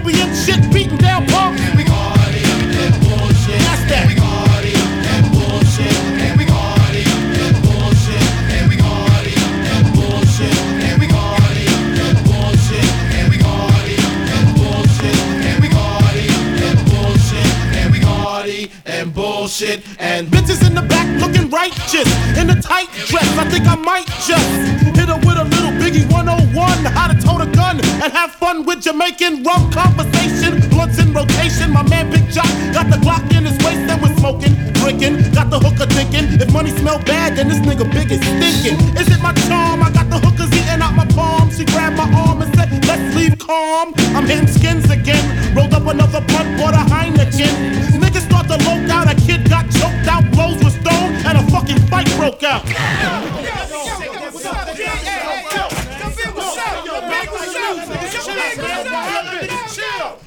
righteous 21.66 22.10
in 22.38 22.50
a 22.50 22.62
tight 22.62 22.90
dress. 23.10 23.26
I 23.38 23.46
think 23.50 23.66
I 23.66 23.76
might 23.76 24.06
just 24.30 24.50
hit 24.98 25.10
her 25.10 25.18
with 25.26 25.38
a 25.38 25.46
little 25.50 25.74
Biggie 25.82 26.06
101, 26.12 26.86
how 26.94 27.08
to 27.08 27.18
tote 27.18 27.42
a 27.42 27.50
gun 27.58 27.82
and 28.04 28.12
have 28.14 28.32
fun 28.32 28.66
with 28.66 28.82
Jamaican 28.82 29.44
rum 29.44 29.72
conversation. 29.72 30.62
Blunts 30.70 31.00
in 31.00 31.14
rotation, 31.14 31.72
my 31.72 31.84
man 31.90 32.12
Big 32.12 32.30
Jock 32.30 32.50
got 32.74 32.86
the 32.94 32.98
Glock 33.02 33.26
in 33.36 33.46
his 33.46 33.58
waist 33.66 33.90
and 33.90 34.02
was 34.02 34.14
smoking, 34.22 34.54
drinking. 34.82 35.34
Got 35.34 35.50
the 35.50 35.60
hooker 35.60 35.90
thinking, 35.90 36.26
if 36.40 36.52
money 36.54 36.70
smell 36.70 37.00
bad, 37.00 37.36
then 37.36 37.48
this 37.50 37.60
nigga 37.60 37.90
big 37.92 38.12
is 38.12 38.22
stinking. 38.22 38.78
Is 39.00 39.08
it 39.10 39.22
my 39.22 39.34
charm? 39.50 39.82
I 39.82 39.90
got 39.90 40.10
the 40.10 40.20
hookers 40.20 40.52
eating 40.54 40.82
out 40.86 40.94
my 40.94 41.08
palm. 41.18 41.50
She 41.50 41.66
grabbed 41.66 41.98
my 41.98 42.08
arm 42.14 42.42
and 42.42 42.54
said, 42.56 42.70
Let's 42.86 43.16
leave 43.16 43.38
calm. 43.40 43.94
I'm 44.16 44.30
in 44.30 44.48
skins 44.48 44.90
again. 44.92 45.26
Rolled 45.56 45.74
up 45.74 45.88
another 45.88 46.22
blunt, 46.22 46.58
bought 46.60 46.76
a 46.76 46.84
Heineken. 46.94 48.05
A 48.48 49.16
kid 49.16 49.50
got 49.50 49.66
choked 49.72 50.08
out, 50.08 50.24
blows 50.32 50.64
were 50.64 50.70
thrown, 50.70 51.14
and 51.26 51.38
a 51.38 51.52
fucking 51.52 51.80
fight 51.88 52.08
broke 52.18 52.44
out. 52.44 52.64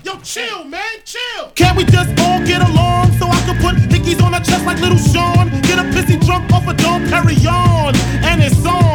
Yo, 0.04 0.18
chill, 0.22 0.64
man, 0.64 0.80
chill. 1.04 1.50
Can't 1.54 1.76
we 1.76 1.84
just 1.84 2.10
all 2.20 2.44
get 2.44 2.60
along 2.68 3.12
so 3.18 3.26
I 3.28 3.40
can 3.46 3.56
put 3.60 3.76
hickeys 3.88 4.22
on 4.22 4.34
our 4.34 4.40
chest 4.40 4.64
like 4.64 4.80
little 4.80 4.98
Sean? 4.98 5.50
Get 5.62 5.78
a 5.78 5.84
pissy 5.84 6.24
drunk 6.24 6.52
off 6.52 6.66
a 6.66 6.74
dump, 6.74 7.08
carry 7.08 7.36
on, 7.46 7.94
and 8.24 8.42
it's 8.42 8.64
on. 8.66 8.87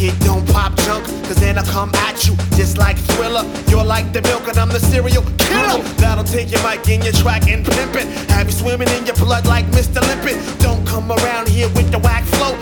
Kid, 0.00 0.18
don't 0.20 0.48
pop 0.48 0.74
junk, 0.88 1.04
cause 1.28 1.36
then 1.36 1.58
I 1.58 1.62
come 1.62 1.94
at 1.94 2.26
you 2.26 2.34
just 2.56 2.78
like 2.78 2.96
Thriller. 2.96 3.44
You're 3.68 3.84
like 3.84 4.14
the 4.14 4.22
milk 4.22 4.48
and 4.48 4.56
I'm 4.56 4.70
the 4.70 4.80
cereal 4.80 5.22
killer. 5.36 5.82
That'll 6.00 6.24
take 6.24 6.50
your 6.50 6.62
mic 6.62 6.88
in 6.88 7.02
your 7.02 7.12
track 7.12 7.46
and 7.48 7.62
pimp 7.66 7.94
it. 7.96 8.08
Have 8.30 8.46
you 8.46 8.52
swimming 8.52 8.88
in 8.96 9.04
your 9.04 9.16
blood 9.16 9.44
like 9.44 9.66
Mr. 9.76 10.00
Limpet. 10.00 10.40
Don't 10.58 10.86
come 10.86 11.12
around 11.12 11.48
here 11.48 11.68
with 11.76 11.90
the 11.90 11.98
whack 11.98 12.24
flow. 12.24 12.56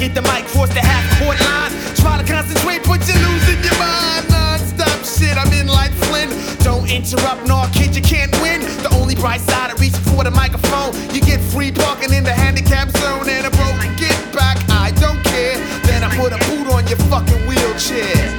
Get 0.00 0.14
the 0.14 0.22
mic 0.22 0.48
cross 0.48 0.72
the 0.72 0.80
half 0.80 1.04
court 1.20 1.36
line. 1.44 1.72
Try 1.94 2.16
to 2.16 2.24
concentrate, 2.24 2.80
but 2.88 3.04
you're 3.04 3.20
losing 3.20 3.60
your 3.60 3.76
mind. 3.76 4.24
Non-stop 4.32 5.04
shit, 5.04 5.36
I'm 5.36 5.52
in 5.52 5.68
like 5.68 5.92
Flynn. 6.08 6.32
Don't 6.64 6.88
interrupt, 6.90 7.46
no 7.46 7.68
kid, 7.74 7.94
you 7.94 8.00
can't 8.00 8.32
win. 8.40 8.64
The 8.80 8.88
only 8.96 9.14
bright 9.14 9.42
side 9.42 9.70
of 9.70 9.78
reaching 9.78 10.00
for 10.08 10.24
the 10.24 10.30
microphone, 10.30 10.96
you 11.12 11.20
get 11.20 11.38
free 11.52 11.70
parking 11.70 12.14
in 12.14 12.24
the 12.24 12.32
handicap 12.32 12.88
zone 12.96 13.28
and 13.28 13.46
a 13.46 13.50
broke 13.50 13.76
get 14.00 14.16
back. 14.32 14.56
I 14.70 14.90
don't 14.96 15.22
care. 15.22 15.60
Then 15.84 16.02
I 16.02 16.08
put 16.16 16.32
a 16.32 16.40
boot 16.48 16.72
on 16.72 16.88
your 16.88 16.98
fucking 17.12 17.44
wheelchair. 17.46 18.29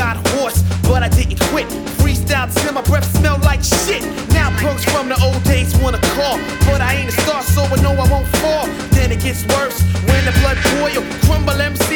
Got 0.00 0.16
hoarse, 0.32 0.62
but 0.88 1.02
I 1.02 1.08
didn't 1.08 1.38
quit. 1.52 1.68
Freestyle 2.00 2.48
till 2.62 2.72
my 2.72 2.80
breath 2.80 3.04
smelled 3.18 3.42
like 3.42 3.62
shit. 3.62 4.02
Now 4.32 4.48
pros 4.56 4.82
from 4.92 5.10
the 5.12 5.18
old 5.26 5.42
days 5.44 5.76
wanna 5.76 6.00
call, 6.16 6.38
but 6.64 6.80
I 6.80 6.94
ain't 6.98 7.10
a 7.10 7.16
star, 7.20 7.42
so 7.42 7.60
I 7.74 7.76
know 7.84 7.92
I 7.92 8.06
won't 8.08 8.28
fall. 8.40 8.64
Then 8.96 9.12
it 9.12 9.20
gets 9.20 9.44
worse 9.52 9.78
when 10.08 10.22
the 10.24 10.32
blood 10.40 10.58
boil. 10.72 11.02
Crumble 11.26 11.60
MCs 11.72 11.89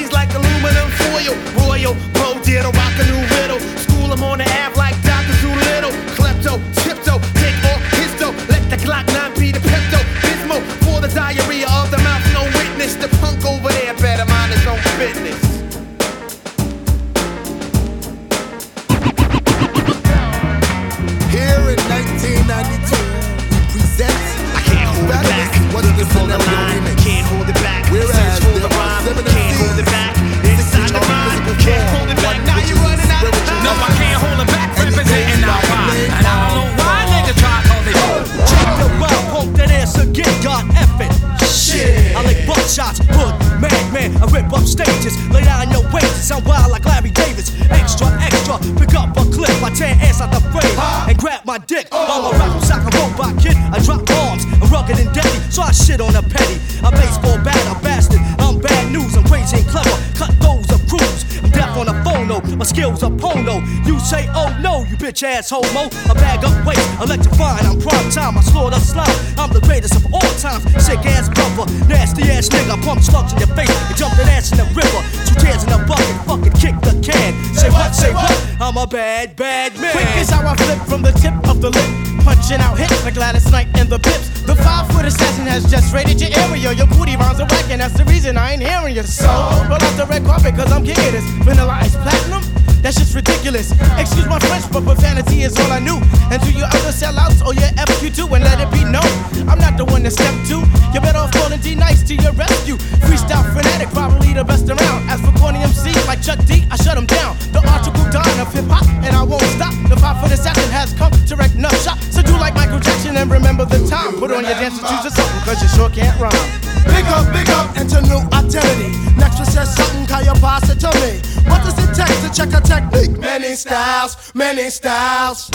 bitch 65.15 65.23
ass 65.23 65.51
homo. 65.51 65.87
A 66.11 66.15
bag 66.15 66.45
of 66.45 66.67
weight, 66.67 66.79
electrified. 67.01 67.65
I'm 67.65 67.81
prime 67.81 68.11
time, 68.11 68.37
I 68.37 68.43
slaughter 68.43 68.79
slime. 68.81 69.07
I'm 69.39 69.53
the 69.53 69.61
greatest 69.61 69.95
of 69.97 70.13
all 70.13 70.33
times, 70.39 70.65
sick 70.85 70.99
ass 71.07 71.29
brother, 71.29 71.71
nasty 71.87 72.23
ass 72.25 72.49
nigga, 72.49 72.83
pump 72.83 73.01
slugs 73.01 73.33
in 73.33 73.39
your 73.39 73.49
face 73.55 73.71
and 73.71 73.97
jump 73.97 74.15
that 74.17 74.29
ass 74.29 74.51
in 74.53 74.59
the 74.59 74.67
river. 74.75 75.01
Two 75.27 75.35
tears 75.39 75.63
in 75.63 75.71
the 75.71 75.79
bucket, 75.87 76.17
fucking 76.27 76.55
kick 76.59 76.75
the 76.83 76.95
can. 77.03 77.33
Say 77.55 77.71
what, 77.71 77.95
say 77.95 78.13
what? 78.13 78.33
I'm 78.61 78.77
a 78.77 78.87
bad, 78.87 79.37
bad 79.37 79.79
man. 79.79 79.93
Quick 79.93 80.17
is 80.19 80.31
how 80.31 80.47
I 80.47 80.57
flip 80.57 80.79
from 80.89 81.03
the 81.03 81.13
tip 81.13 81.35
of 81.49 81.61
the 81.61 81.71
lip. 81.71 81.91
Punching 82.25 82.61
out 82.61 82.79
hits 82.79 83.05
like 83.05 83.15
Gladys 83.15 83.51
Knight 83.51 83.69
and 83.77 83.89
the 83.89 83.99
Pips. 83.99 84.43
The 84.43 84.57
five 84.57 84.91
foot 84.91 85.05
assassin 85.05 85.47
has 85.47 85.71
just 85.71 85.93
raided 85.95 86.21
your 86.21 86.31
area. 86.41 86.73
Your 86.73 86.87
booty 86.87 87.17
rounds 87.17 87.41
are 87.41 87.47
whack, 87.47 87.71
and 87.71 87.81
that's 87.81 87.95
the 87.95 88.05
reason 88.05 88.37
I 88.37 88.55
ain't 88.55 88.63
hearing 88.63 88.97
you. 88.97 89.03
So, 89.03 89.29
roll 89.69 89.79
out 89.79 89.97
the 89.97 90.07
red 90.09 90.25
carpet, 90.25 90.55
cause 90.57 90.73
I'm 90.73 90.85
king 90.85 90.99
of 90.99 91.13
this. 91.13 91.25
Vanilla 91.45 91.79
ice 91.83 91.95
platinum? 91.97 92.54
That 92.85 92.93
just 93.01 93.17
ridiculous. 93.17 93.73
Excuse 93.97 94.29
my 94.29 94.37
French, 94.45 94.69
but 94.69 94.85
profanity 94.85 95.41
is 95.41 95.57
all 95.57 95.73
I 95.73 95.81
knew. 95.81 95.97
And 96.29 96.37
to 96.37 96.53
your 96.53 96.69
other 96.69 96.93
sellouts 96.93 97.41
or 97.41 97.57
your 97.57 97.73
FQ2, 97.81 98.29
and 98.29 98.45
let 98.45 98.61
it 98.61 98.69
be 98.69 98.85
known. 98.85 99.09
I'm 99.49 99.57
not 99.57 99.81
the 99.81 99.89
one 99.89 100.05
to 100.05 100.13
step 100.13 100.37
to. 100.53 100.61
You 100.93 101.01
better 101.01 101.17
off 101.17 101.33
calling 101.33 101.65
D-Nice 101.65 102.05
to 102.13 102.15
your 102.15 102.37
rescue. 102.37 102.77
Freestyle 103.09 103.41
frenetic, 103.57 103.89
probably 103.89 104.37
the 104.37 104.45
best 104.45 104.69
around. 104.69 105.09
As 105.09 105.17
for 105.25 105.33
corny 105.41 105.65
MC 105.65 105.97
like 106.05 106.21
Chuck 106.21 106.37
D, 106.45 106.69
I 106.69 106.77
shut 106.77 107.01
him 107.01 107.09
down. 107.09 107.41
The 107.57 107.65
article 107.65 108.05
done 108.13 108.29
of 108.37 108.53
hip 108.53 108.69
hop, 108.69 108.85
and 109.01 109.17
I 109.17 109.25
won't 109.25 109.49
stop. 109.57 109.73
The 109.89 109.97
pop 109.97 110.21
for 110.21 110.29
foot 110.29 110.37
assassin 110.37 110.69
has 110.69 110.93
come 110.93 111.09
to 111.09 111.37
wreck 111.41 111.57
nut 111.57 111.73
shop. 111.81 111.97
So 112.13 112.21
do 112.21 112.37
like 112.37 112.53
Michael 112.53 112.85
Jackson 112.85 113.17
and 113.17 113.33
remember 113.33 113.65
the 113.65 113.81
time. 113.89 114.21
Put 114.21 114.29
on 114.29 114.45
your 114.45 114.61
dancing 114.61 114.85
shoes 114.85 115.09
or 115.09 115.13
something, 115.17 115.41
cause 115.49 115.57
you 115.65 115.73
sure 115.73 115.89
can't 115.89 116.21
rhyme. 116.21 116.37
Big 116.85 117.09
up, 117.09 117.25
big 117.33 117.49
up, 117.49 117.73
into 117.81 118.05
new 118.05 118.21
identity. 118.29 118.93
Next 119.17 119.41
one 119.41 119.49
says 119.49 119.73
something, 119.73 120.05
call 120.05 120.21
your 120.21 120.37
it 120.37 120.77
to 120.85 120.93
me? 121.01 121.34
What 121.47 121.63
does 121.63 121.79
it 121.79 121.95
take 121.95 122.17
to 122.25 122.31
check 122.33 122.51
a 122.53 122.61
technique? 122.61 123.19
Many 123.19 123.55
styles, 123.55 124.17
many 124.35 124.71
styles. 124.71 125.51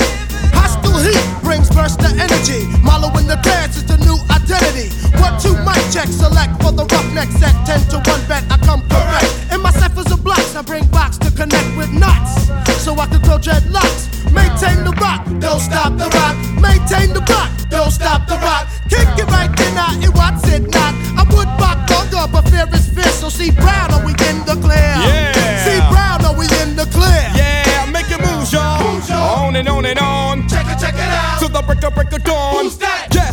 Hostile 0.53 0.99
heat 0.99 1.43
brings 1.43 1.69
burst 1.69 1.99
of 1.99 2.17
energy. 2.19 2.65
Milo 2.83 3.09
in 3.17 3.27
the 3.27 3.39
dance 3.41 3.77
is 3.77 3.85
the 3.85 3.97
new 3.97 4.17
identity. 4.49 4.89
One, 5.21 5.37
two, 5.39 5.53
mic 5.61 5.77
check, 5.93 6.09
select 6.09 6.61
for 6.61 6.71
the 6.71 6.85
roughneck 6.85 7.29
set. 7.37 7.53
Ten 7.65 7.79
to 7.93 7.97
one 8.09 8.21
bet, 8.27 8.43
I 8.49 8.57
come 8.65 8.81
correct. 8.89 9.53
In 9.53 9.61
my 9.61 9.71
ciphers 9.71 10.11
of 10.11 10.23
blocks, 10.23 10.55
I 10.55 10.61
bring 10.61 10.85
box 10.87 11.17
to 11.19 11.31
connect 11.31 11.69
with 11.77 11.91
nuts. 11.93 12.49
So 12.81 12.93
I 12.97 13.05
can 13.07 13.21
grow 13.21 13.37
dreadlocks. 13.37 14.09
Maintain 14.33 14.83
the 14.83 14.93
rock, 15.01 15.25
don't 15.39 15.61
stop 15.61 15.97
the 15.97 16.09
rock. 16.17 16.35
Maintain 16.61 17.13
the 17.13 17.21
rock, 17.29 17.49
don't 17.69 17.91
stop 17.91 18.27
the 18.27 18.37
rock. 18.41 18.67
Kick 18.89 19.07
it 19.21 19.29
right 19.29 19.51
then, 19.57 19.77
I 19.77 19.99
it 20.01 20.13
what's 20.17 20.45
it 20.49 20.63
not. 20.73 20.93
I 21.17 21.23
would 21.29 21.49
rock 21.61 21.77
longer, 21.89 22.25
but 22.31 22.49
fear 22.49 22.65
is 22.73 22.89
fierce. 22.89 23.19
So 23.21 23.29
see 23.29 23.51
Brown, 23.51 23.93
are 23.93 24.05
we 24.05 24.13
in 24.29 24.37
the 24.49 24.57
clear? 24.61 24.93
Yeah. 25.05 25.65
See 25.65 25.79
Brown, 25.93 26.25
are 26.25 26.37
we 26.37 26.45
in 26.61 26.75
the 26.75 26.85
clear? 26.89 27.25
Yeah, 27.37 27.85
make 27.91 28.09
it 28.09 28.21
move, 28.21 28.49
y'all. 28.51 29.45
On 29.45 29.55
and 29.55 29.67
on 29.67 29.85
and 29.85 29.99
on. 29.99 30.47
Check 30.47 30.65
it, 30.67 30.79
check 30.79 30.93
it 30.93 31.09
out. 31.09 31.39
To 31.41 31.47
the 31.47 31.61
break 31.61 31.83
of 31.83 31.93
break 31.93 32.11
of 32.13 32.23
dawn. 32.23 32.63
Who's 32.63 32.77
that? 32.77 33.09
Yes, 33.13 33.28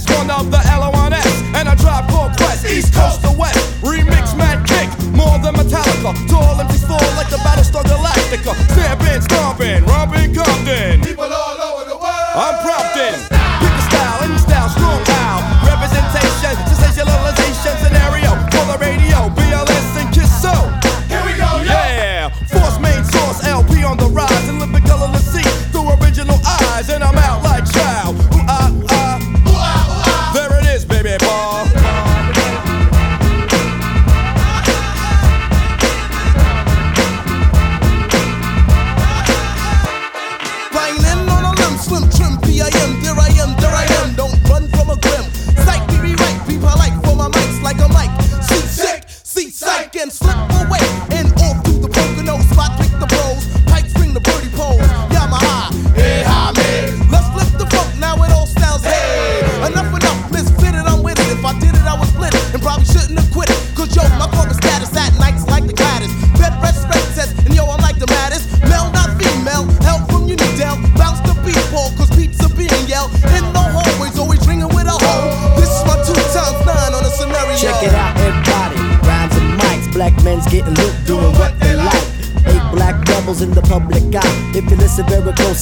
than 6.12 6.14
Metallica. 6.14 6.28
To 6.28 6.36
all 6.36 6.60
empties 6.60 6.84
fall 6.84 6.98
like 7.16 7.30
the 7.30 7.36
Battlestar 7.38 7.82
Galactica. 7.84 8.54
Stamping, 8.72 9.20
stomping, 9.22 9.84
romping 9.84 10.34
Compton. 10.34 11.00
People 11.02 11.24
all 11.24 11.60
over 11.60 11.88
the 11.88 11.96
world. 11.96 12.34
I'm 12.34 12.54
prompting. 12.62 12.75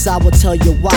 I 0.07 0.19
will 0.19 0.31
tell 0.33 0.55
you 0.55 0.73
why. 0.73 0.91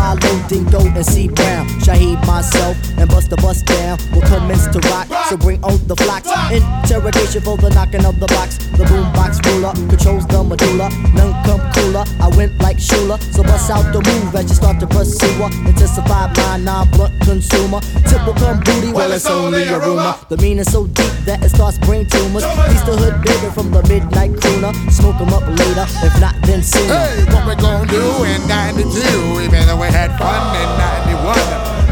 Milo, 0.00 0.32
Dinco, 0.48 0.80
and 0.96 1.04
C 1.04 1.28
Brown. 1.28 1.68
Shaheed, 1.84 2.24
myself, 2.26 2.76
and 2.96 3.08
Busta 3.10 3.36
Bust 3.36 3.66
Down 3.66 3.98
will 4.12 4.24
commence 4.32 4.66
to 4.72 4.80
rock. 4.88 5.06
So 5.28 5.36
bring 5.36 5.62
on 5.62 5.76
the 5.86 5.96
flocks. 5.96 6.32
Interrogation 6.50 7.42
for 7.42 7.58
the 7.58 7.68
knocking 7.76 8.06
of 8.06 8.18
the 8.18 8.26
box. 8.32 8.56
The 8.80 8.84
boombox 8.88 9.44
ruler 9.44 9.72
controls 9.92 10.26
the 10.26 10.42
medulla. 10.42 10.88
None 11.12 11.36
come 11.44 11.60
cooler. 11.76 12.04
I 12.18 12.28
went 12.36 12.56
like 12.64 12.78
Shula. 12.78 13.20
So 13.34 13.42
bust 13.42 13.70
out 13.70 13.92
the 13.92 14.00
move 14.00 14.34
as 14.34 14.48
you 14.48 14.56
start 14.56 14.80
to 14.80 14.86
pursue 14.86 15.28
her. 15.42 15.52
Intensify 15.68 16.32
my 16.32 16.56
non-blunt 16.56 17.20
consumer. 17.20 17.80
Typical 18.08 18.32
come 18.40 18.60
booty, 18.60 18.92
well 18.92 19.12
it's 19.12 19.26
only 19.26 19.64
a 19.68 19.78
rumor. 19.78 20.16
The 20.30 20.38
meaning 20.38 20.64
so 20.64 20.86
deep 20.86 21.12
that 21.28 21.44
it 21.44 21.50
starts 21.50 21.76
brain 21.76 22.08
tumors. 22.08 22.44
He's 22.72 22.84
the 22.88 22.96
hood 22.96 23.20
baby 23.20 23.52
from 23.52 23.70
the 23.70 23.82
midnight 23.84 24.32
crooner. 24.40 24.72
Smoke 24.90 25.10
Smoke 25.10 25.26
'em 25.26 25.34
up 25.34 25.58
later, 25.58 25.86
if 26.06 26.20
not 26.20 26.34
then 26.42 26.62
sooner. 26.62 26.94
Hey, 26.94 27.24
what 27.34 27.46
we 27.46 27.54
gonna 27.56 27.86
do 27.86 28.24
in 28.24 28.46
92? 28.46 29.40
Even 29.42 29.66
though 29.66 29.76
we 29.76 29.89
had 29.90 30.10
fun 30.18 30.42
in 30.62 30.70
91. 31.14 31.36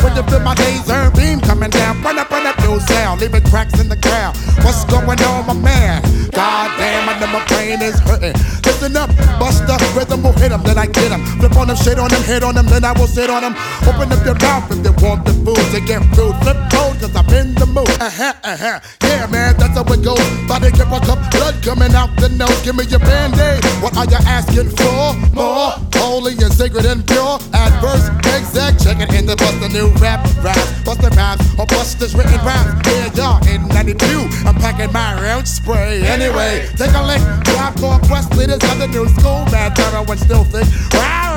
When 0.03 0.17
you 0.17 0.23
feel 0.31 0.41
my 0.41 0.55
laser 0.55 1.11
beam 1.17 1.41
coming 1.41 1.71
down, 1.71 2.03
run 2.03 2.19
up, 2.19 2.31
run 2.31 2.47
up 2.47 2.58
your 2.69 2.81
sound, 2.81 3.21
leaving 3.21 3.43
cracks 3.45 3.81
in 3.81 3.89
the 3.89 3.97
ground. 3.97 4.37
What's 4.63 4.85
going 4.85 5.21
on, 5.23 5.47
my 5.47 5.55
man? 5.55 6.03
God 6.33 6.69
damn, 6.77 7.09
I 7.09 7.19
know 7.19 7.31
my 7.33 7.43
brain 7.47 7.81
is 7.81 7.99
hurting. 8.01 8.37
Listen 8.67 8.97
up, 8.97 9.09
bust 9.41 9.67
the 9.67 9.77
rhythm 9.97 10.23
will 10.23 10.37
hit 10.37 10.53
'em, 10.53 10.63
then 10.63 10.77
I 10.77 10.87
get 10.87 11.11
'em. 11.11 11.25
Flip 11.41 11.57
on 11.57 11.69
them, 11.69 11.77
shit 11.77 11.99
on 11.99 12.11
them, 12.11 12.23
hit 12.23 12.43
on 12.45 12.55
them, 12.55 12.67
then 12.67 12.85
I 12.85 12.93
will 12.93 13.09
sit 13.09 13.31
on 13.31 13.41
them. 13.43 13.55
Open 13.89 14.13
up 14.13 14.23
your 14.25 14.39
mouth 14.47 14.71
if 14.71 14.83
they 14.85 14.95
want 15.03 15.25
the 15.25 15.33
food 15.45 15.65
to 15.73 15.81
get 15.81 16.03
food. 16.15 16.35
Flip 16.43 16.59
mode, 16.89 17.01
cause 17.01 17.17
I'm 17.17 17.29
in 17.35 17.55
the 17.55 17.67
mood. 17.67 17.91
Uh 18.01 18.11
huh, 18.11 18.33
uh 18.45 18.57
huh. 18.57 18.79
Yeah, 19.03 19.27
man, 19.27 19.57
that's 19.59 19.75
how 19.75 19.93
it 19.93 20.03
goes. 20.03 20.27
Body 20.47 20.71
give 20.71 20.93
a 20.93 21.01
cup, 21.01 21.21
blood 21.31 21.57
coming 21.63 21.95
out 21.95 22.11
the 22.17 22.29
nose. 22.29 22.61
Give 22.65 22.77
me 22.77 22.85
your 22.85 23.01
band 23.01 23.39
aid. 23.39 23.65
What 23.83 23.97
are 23.97 24.07
you 24.07 24.21
asking 24.27 24.71
for? 24.77 25.15
More 25.35 25.73
holy 25.95 26.33
and 26.45 26.53
sacred 26.53 26.87
and 26.87 27.07
pure. 27.07 27.39
Adverse, 27.53 28.09
exact, 28.37 28.83
check 28.85 28.99
it 29.01 29.13
in 29.15 29.27
the 29.27 29.37
bust 29.37 29.59
a 29.63 29.69
new 29.69 29.89
rap 30.03 30.21
rap. 30.43 30.59
Bust 30.85 31.01
the 31.01 31.11
rhymes 31.11 31.43
or 31.59 31.67
bust 31.67 31.99
this 32.01 32.15
written 32.15 32.41
Yeah, 32.87 33.13
y'all, 33.15 33.49
in 33.49 33.69
92, 33.69 34.07
I'm 34.47 34.55
packing 34.57 34.93
my 34.93 35.33
own 35.33 35.47
spray. 35.47 36.03
Anyway, 36.03 36.69
take 36.77 36.95
a 36.95 37.03
lick. 37.03 37.23
Drop 37.45 37.77
core 37.77 38.01
quest 38.09 38.35
leaders 38.37 38.63
of 38.71 38.79
the 38.79 38.89
new 38.89 39.09
school. 39.09 39.45
Bad 39.53 39.77
terror 39.77 40.03
when 40.05 40.19
still 40.19 40.45
thick. 40.45 40.67
Rah. 40.95 41.29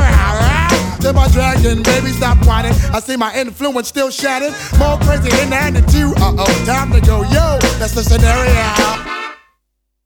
To 1.01 1.13
my 1.13 1.27
dragon, 1.29 1.81
baby, 1.81 2.11
stop 2.11 2.45
whining. 2.45 2.73
I 2.93 2.99
see 2.99 3.17
my 3.17 3.33
influence 3.33 3.87
still 3.87 4.11
shattered. 4.11 4.53
More 4.77 4.99
crazy 4.99 5.29
in 5.41 5.49
92. 5.49 6.13
Uh 6.17 6.35
oh, 6.37 6.63
time 6.65 6.91
to 6.93 7.01
go, 7.01 7.23
yo. 7.23 7.57
That's 7.79 7.95
the 7.95 8.03
scenario. 8.03 9.20